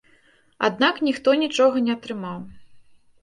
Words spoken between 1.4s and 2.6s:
нічога не атрымаў.